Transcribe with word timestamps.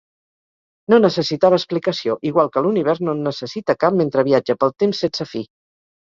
No 0.91 0.97
necessitava 1.01 1.57
explicació, 1.61 2.15
igual 2.29 2.49
que 2.55 2.63
l'univers 2.67 3.01
no 3.07 3.13
en 3.17 3.21
necessita 3.27 3.75
cap 3.83 3.99
mentre 3.99 4.23
viatja 4.31 4.55
pel 4.65 4.73
temps 4.85 5.03
sense 5.05 5.29
fi. 5.35 5.43